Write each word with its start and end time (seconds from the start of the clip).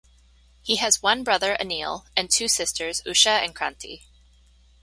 He 0.63 0.77
has 0.77 1.03
one 1.03 1.23
brother 1.23 1.55
Anil 1.59 2.05
and 2.17 2.27
two 2.27 2.47
sisters 2.47 3.03
Usha 3.05 3.43
and 3.43 3.55
Kranti. 3.55 4.01